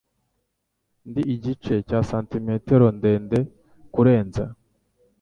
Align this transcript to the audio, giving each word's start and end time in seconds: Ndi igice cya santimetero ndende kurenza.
Ndi 1.09 1.21
igice 1.35 1.75
cya 1.87 1.99
santimetero 2.09 2.85
ndende 2.97 3.37
kurenza. 3.93 4.43